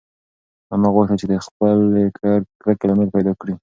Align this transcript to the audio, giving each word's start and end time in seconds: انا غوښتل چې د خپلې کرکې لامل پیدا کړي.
انا 0.73 0.87
غوښتل 0.95 1.17
چې 1.21 1.27
د 1.31 1.33
خپلې 1.45 2.03
کرکې 2.61 2.85
لامل 2.89 3.09
پیدا 3.15 3.33
کړي. 3.41 3.53